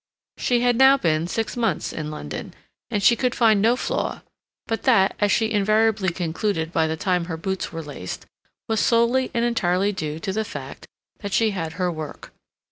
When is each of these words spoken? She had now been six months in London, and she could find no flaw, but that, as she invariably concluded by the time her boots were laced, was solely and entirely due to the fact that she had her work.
She 0.39 0.61
had 0.61 0.77
now 0.77 0.97
been 0.97 1.27
six 1.27 1.55
months 1.55 1.93
in 1.93 2.09
London, 2.09 2.55
and 2.89 3.03
she 3.03 3.15
could 3.15 3.35
find 3.35 3.61
no 3.61 3.75
flaw, 3.75 4.21
but 4.65 4.81
that, 4.81 5.15
as 5.19 5.31
she 5.31 5.51
invariably 5.51 6.09
concluded 6.09 6.73
by 6.73 6.87
the 6.87 6.97
time 6.97 7.25
her 7.25 7.37
boots 7.37 7.71
were 7.71 7.83
laced, 7.83 8.25
was 8.67 8.79
solely 8.79 9.29
and 9.35 9.45
entirely 9.45 9.91
due 9.91 10.19
to 10.21 10.33
the 10.33 10.43
fact 10.43 10.87
that 11.19 11.33
she 11.33 11.51
had 11.51 11.73
her 11.73 11.91
work. 11.91 12.31